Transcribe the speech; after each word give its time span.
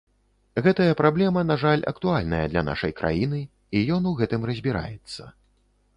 Гэтая 0.67 0.93
праблема, 1.01 1.43
на 1.49 1.57
жаль, 1.65 1.83
актуальная 1.91 2.41
для 2.53 2.65
нашай 2.71 2.97
краіны, 3.03 3.45
і 3.75 3.85
ён 3.99 4.11
у 4.13 4.17
гэтым 4.23 4.41
разбіраецца. 4.53 5.33